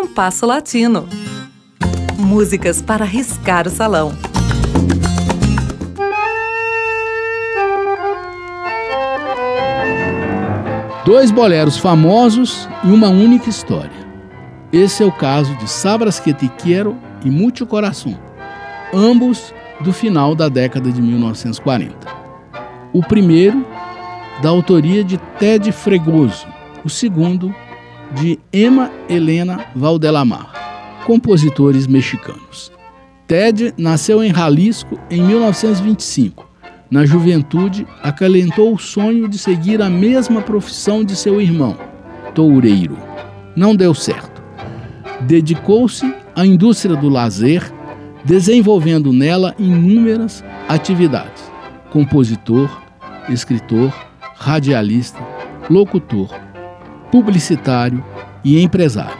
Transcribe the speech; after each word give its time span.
Compasso 0.00 0.46
Latino. 0.46 1.08
Músicas 2.16 2.80
para 2.80 3.04
riscar 3.04 3.66
o 3.66 3.70
salão. 3.70 4.12
Dois 11.04 11.32
boleros 11.32 11.78
famosos 11.78 12.68
e 12.84 12.92
uma 12.92 13.08
única 13.08 13.50
história. 13.50 13.90
Esse 14.72 15.02
é 15.02 15.06
o 15.06 15.10
caso 15.10 15.52
de 15.56 15.68
Sabras 15.68 16.20
que 16.20 16.32
te 16.32 16.48
quero 16.48 16.96
e 17.24 17.28
Mucho 17.28 17.66
Coração, 17.66 18.16
ambos 18.94 19.52
do 19.80 19.92
final 19.92 20.32
da 20.36 20.48
década 20.48 20.92
de 20.92 21.02
1940. 21.02 21.96
O 22.92 23.02
primeiro, 23.02 23.66
da 24.40 24.48
autoria 24.48 25.02
de 25.02 25.18
Ted 25.40 25.72
Fregoso, 25.72 26.46
o 26.84 26.88
segundo, 26.88 27.52
de 28.14 28.38
Emma 28.52 28.90
Helena 29.08 29.66
Valdelamar, 29.74 31.02
compositores 31.04 31.86
mexicanos. 31.86 32.72
Ted 33.26 33.74
nasceu 33.76 34.22
em 34.22 34.32
Jalisco 34.32 34.98
em 35.10 35.22
1925. 35.22 36.48
Na 36.90 37.04
juventude, 37.04 37.86
acalentou 38.02 38.72
o 38.72 38.78
sonho 38.78 39.28
de 39.28 39.36
seguir 39.36 39.82
a 39.82 39.90
mesma 39.90 40.40
profissão 40.40 41.04
de 41.04 41.14
seu 41.14 41.38
irmão, 41.38 41.76
toureiro. 42.34 42.96
Não 43.54 43.76
deu 43.76 43.92
certo. 43.92 44.42
Dedicou-se 45.20 46.10
à 46.34 46.46
indústria 46.46 46.96
do 46.96 47.10
lazer, 47.10 47.70
desenvolvendo 48.24 49.12
nela 49.12 49.54
inúmeras 49.58 50.42
atividades: 50.66 51.42
compositor, 51.90 52.80
escritor, 53.28 53.92
radialista, 54.34 55.18
locutor, 55.68 56.47
publicitário 57.10 58.04
e 58.44 58.62
empresário. 58.62 59.18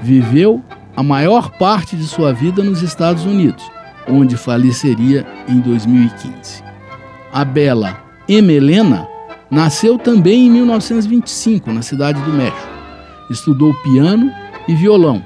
Viveu 0.00 0.62
a 0.96 1.02
maior 1.02 1.50
parte 1.50 1.96
de 1.96 2.04
sua 2.04 2.32
vida 2.32 2.62
nos 2.62 2.82
Estados 2.82 3.24
Unidos, 3.24 3.70
onde 4.08 4.36
faleceria 4.36 5.26
em 5.48 5.60
2015. 5.60 6.62
A 7.32 7.44
bela 7.44 8.02
Emelena 8.28 9.06
nasceu 9.50 9.98
também 9.98 10.46
em 10.46 10.50
1925, 10.50 11.72
na 11.72 11.82
cidade 11.82 12.20
do 12.22 12.32
México. 12.32 12.68
Estudou 13.30 13.74
piano 13.82 14.30
e 14.66 14.74
violão, 14.74 15.22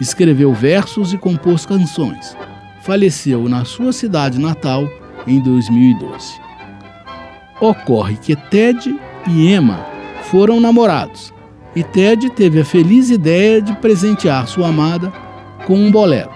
escreveu 0.00 0.52
versos 0.52 1.12
e 1.12 1.18
compôs 1.18 1.66
canções. 1.66 2.36
Faleceu 2.82 3.48
na 3.48 3.64
sua 3.64 3.92
cidade 3.92 4.38
natal 4.38 4.88
em 5.26 5.40
2012. 5.40 6.40
Ocorre 7.60 8.16
que 8.16 8.34
Ted 8.34 8.98
e 9.28 9.52
Emma 9.52 9.84
foram 10.30 10.60
namorados 10.60 11.34
e 11.74 11.82
Ted 11.82 12.30
teve 12.30 12.60
a 12.60 12.64
feliz 12.64 13.10
ideia 13.10 13.60
de 13.60 13.72
presentear 13.76 14.46
sua 14.46 14.68
amada 14.68 15.12
com 15.66 15.74
um 15.74 15.90
bolero, 15.90 16.30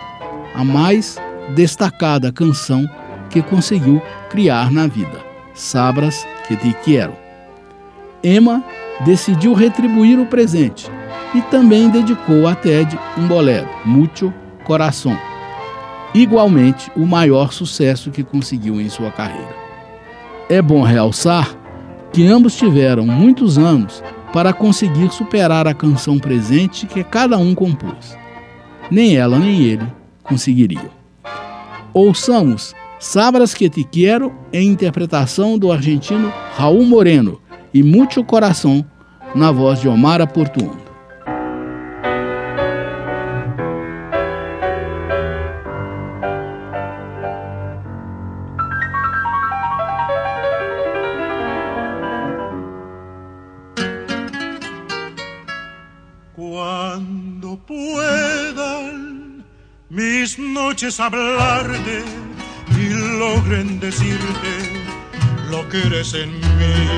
a 0.54 0.64
mais 0.64 1.16
destacada 1.54 2.32
canção 2.32 2.88
que 3.30 3.42
conseguiu 3.42 4.02
criar 4.30 4.70
na 4.70 4.86
vida, 4.86 5.18
Sabras 5.54 6.26
que 6.46 6.56
te 6.56 6.74
quero. 6.84 7.12
Emma 8.22 8.64
decidiu 9.04 9.54
retribuir 9.54 10.18
o 10.18 10.26
presente 10.26 10.90
e 11.32 11.40
também 11.42 11.88
dedicou 11.88 12.48
a 12.48 12.54
Ted 12.54 12.98
um 13.16 13.26
bolero, 13.26 13.68
Mucho 13.84 14.32
Coração, 14.64 15.16
igualmente 16.12 16.90
o 16.96 17.06
maior 17.06 17.52
sucesso 17.52 18.10
que 18.10 18.24
conseguiu 18.24 18.80
em 18.80 18.88
sua 18.88 19.10
carreira. 19.10 19.54
É 20.48 20.60
bom 20.60 20.82
realçar 20.82 21.63
que 22.14 22.26
ambos 22.26 22.56
tiveram 22.56 23.04
muitos 23.04 23.58
anos 23.58 24.02
para 24.32 24.52
conseguir 24.52 25.12
superar 25.12 25.66
a 25.66 25.74
canção 25.74 26.18
presente 26.18 26.86
que 26.86 27.04
cada 27.04 27.36
um 27.36 27.54
compôs. 27.54 28.16
Nem 28.90 29.16
ela 29.16 29.38
nem 29.38 29.62
ele 29.62 29.86
conseguiriam. 30.22 30.88
Ouçamos 31.92 32.74
Sabras 33.04 33.52
que 33.52 33.68
te 33.68 33.84
quero 33.84 34.32
em 34.50 34.66
interpretação 34.66 35.58
do 35.58 35.70
argentino 35.70 36.32
Raul 36.56 36.86
Moreno 36.86 37.38
e 37.72 37.82
Mucho 37.82 38.24
Coração 38.24 38.82
na 39.34 39.52
voz 39.52 39.78
de 39.78 39.88
Omar 39.88 40.26
Portuondo. 40.26 40.83
Noches 60.74 60.98
hablarte 60.98 62.02
y 62.76 62.88
logren 63.16 63.78
decirte 63.78 64.52
lo 65.48 65.68
que 65.68 65.86
eres 65.86 66.14
en 66.14 66.32
mí, 66.32 66.88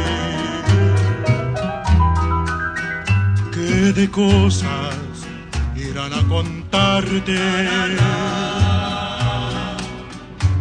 que 3.52 3.92
de 3.92 4.10
cosas 4.10 4.96
irán 5.76 6.14
a 6.14 6.22
contarte. 6.26 7.38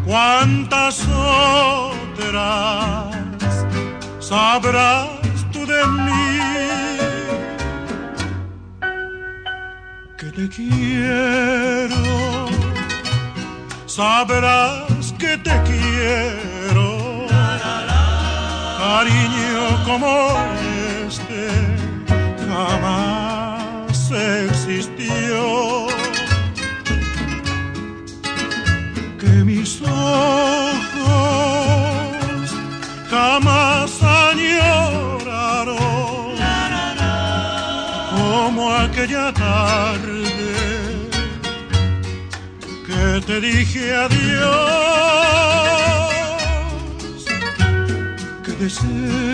Cuántas 0.06 1.08
otras 2.18 2.36
sabrás 4.20 5.08
tú 5.54 5.66
de 5.66 5.88
mí. 5.88 6.42
Que 10.18 10.26
te 10.32 10.50
quiero, 10.50 11.96
sabrás 13.96 15.14
que 15.18 15.38
te 15.38 15.56
quiero, 15.70 16.90
cariño 18.78 19.64
como 19.86 20.12
este 21.08 21.46
jamás 22.50 24.12
existió. 24.12 25.44
Que 29.22 29.34
mis 29.50 29.82
ojos 29.82 29.96
jamás 33.10 33.92
añoraron 34.04 35.78
como 38.12 38.62
aquella 38.76 39.32
tarde 39.32 40.25
te 43.26 43.42
dije 43.42 43.96
adiós, 43.96 44.50
que 48.44 48.52
deseo 48.52 49.25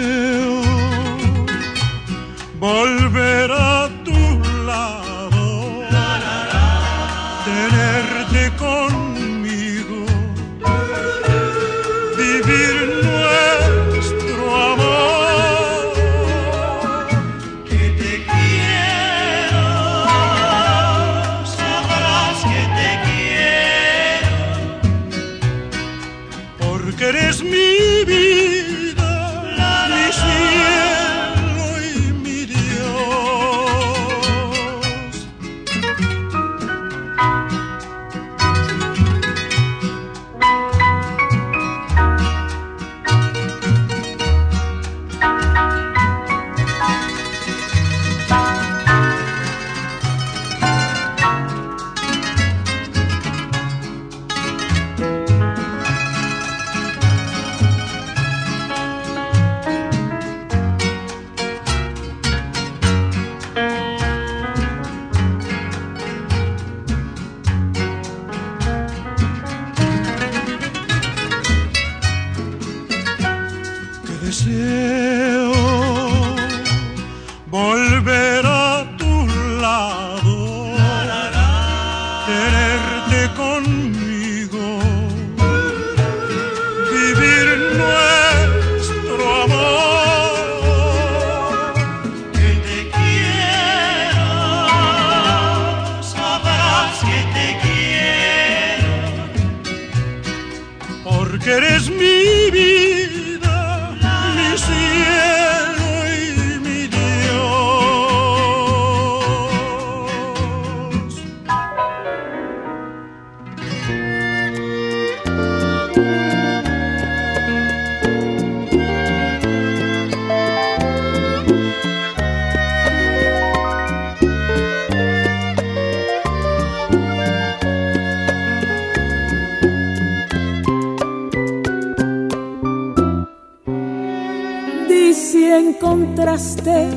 encontraste 136.12 136.90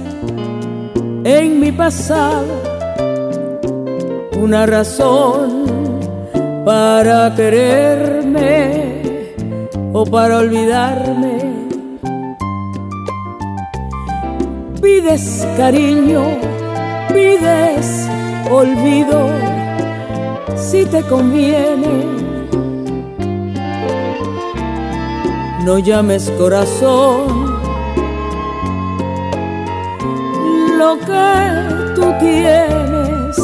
en 1.25 1.61
mi 1.61 1.71
pasado 1.71 2.47
una 4.37 4.67
razón 4.67 5.65
para 6.65 7.33
quererme 7.35 9.03
o 9.93 10.05
para 10.05 10.39
olvidarme. 10.39 11.39
Pides 14.83 15.47
cariño, 15.57 16.23
pides 17.09 18.09
olvido, 18.51 19.29
si 20.57 20.85
te 20.87 21.03
conviene. 21.03 22.25
No 25.65 25.79
llames 25.79 26.31
corazón 26.33 27.44
lo 30.85 30.99
que 31.09 31.29
tú 31.97 32.07
tienes 32.21 33.37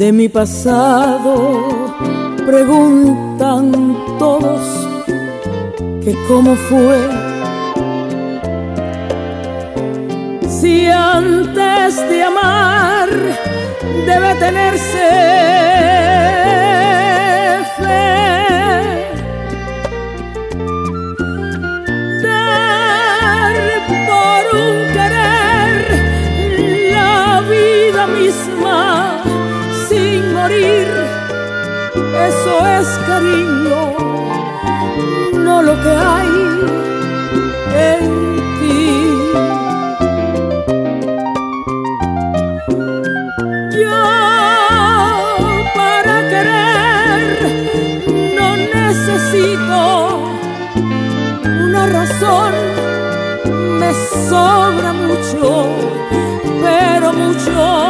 de 0.00 0.08
mi 0.12 0.28
pasado. 0.28 1.34
Preguntan 2.52 3.64
todos 4.18 4.62
que 6.04 6.12
cómo 6.28 6.52
fue. 6.70 7.00
Si 10.58 10.74
antes 10.86 11.90
de 12.10 12.18
amar 12.30 13.08
debe 14.10 14.30
tenerse 14.44 15.08
morir. 30.44 30.88
Eso 32.28 32.54
es 32.78 32.88
cariño, 33.08 33.80
no 35.46 35.62
lo 35.62 35.74
que 35.82 35.92
hay 36.12 36.34
en 37.90 38.04
ti. 38.58 38.78
Yo 43.82 44.02
para 45.78 46.16
querer 46.32 47.20
no 48.38 48.48
necesito 48.80 49.78
una 51.66 51.82
razón 51.98 52.52
me 53.80 53.90
sobra 54.28 54.92
mucho, 54.92 55.46
pero 56.62 57.12
mucho 57.12 57.83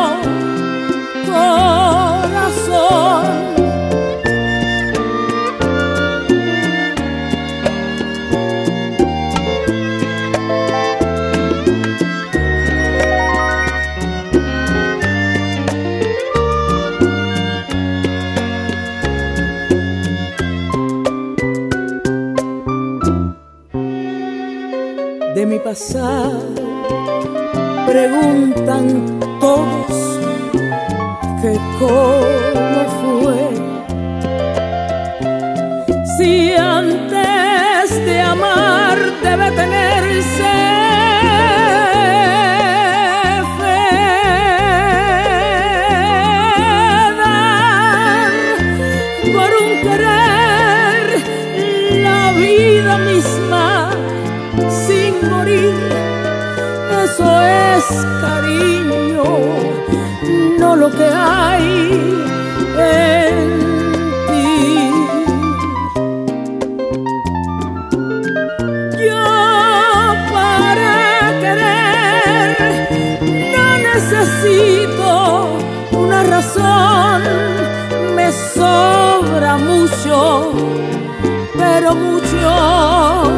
Preguntan 27.86 29.18
todos 29.40 30.20
que 31.42 31.58
cómo 31.80 32.80
fue. 33.00 33.42
Si 36.16 36.52
antes 36.52 37.90
de 38.06 38.20
amar 38.20 38.98
debe 39.20 39.50
tenerse 39.50 40.63
necesito 74.44 75.58
una 75.92 76.22
razón, 76.22 77.22
me 78.14 78.30
sobra 78.32 79.56
mucho, 79.56 80.52
pero 81.56 81.94
mucho 81.94 83.32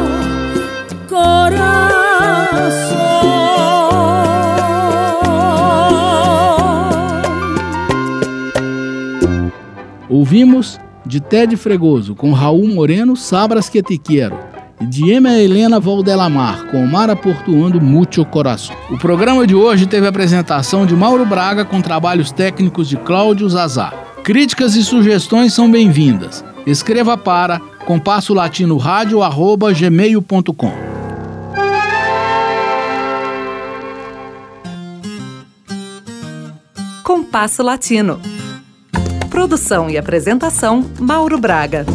corazón. 1.07 1.87
Ouvimos 10.09 10.79
de 11.05 11.19
Ted 11.21 11.55
Fregoso 11.57 12.15
com 12.15 12.33
Raul 12.33 12.73
Moreno, 12.73 13.15
Sabras 13.15 13.69
que 13.69 13.81
te 13.81 13.97
quero. 13.97 14.46
De 14.79 15.11
Emma 15.11 15.33
Helena 15.33 15.79
Valdelamar 15.79 16.67
com 16.67 16.85
Mara 16.85 17.15
Portuando 17.15 17.81
Mucho 17.81 18.23
Coração. 18.23 18.75
O 18.91 18.97
programa 18.97 19.47
de 19.47 19.55
hoje 19.55 19.87
teve 19.87 20.05
a 20.05 20.09
apresentação 20.09 20.85
de 20.85 20.95
Mauro 20.95 21.25
Braga 21.25 21.65
com 21.65 21.81
trabalhos 21.81 22.31
técnicos 22.31 22.87
de 22.87 22.95
Cláudio 22.95 23.49
Zazá. 23.49 23.91
Críticas 24.23 24.75
e 24.75 24.83
sugestões 24.83 25.53
são 25.53 25.69
bem-vindas. 25.69 26.45
Escreva 26.65 27.17
para 27.17 27.59
compasso 27.85 28.33
latino 28.33 28.77
rádio 28.77 29.23
arroba 29.23 29.73
gmail.com. 29.73 30.71
Compasso 37.03 37.63
Latino. 37.63 38.19
Produção 39.29 39.89
e 39.89 39.97
apresentação 39.97 40.85
Mauro 40.99 41.39
Braga. 41.39 41.85